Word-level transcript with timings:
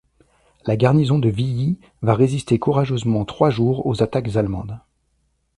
La 0.65 0.77
garnison 0.77 1.19
de 1.19 1.29
Villy 1.29 1.77
va 2.01 2.15
résister 2.15 2.57
courageusement 2.57 3.23
trois 3.23 3.51
jours 3.51 3.85
aux 3.85 4.01
attaques 4.01 4.35
allemandes. 4.35 4.79